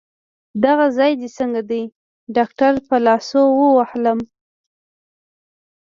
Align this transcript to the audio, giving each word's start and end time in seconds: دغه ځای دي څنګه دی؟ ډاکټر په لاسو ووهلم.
دغه 0.63 0.85
ځای 0.97 1.11
دي 1.19 1.29
څنګه 1.37 1.61
دی؟ 1.69 1.83
ډاکټر 2.35 2.73
په 2.87 2.95
لاسو 3.05 3.41
ووهلم. 3.59 4.19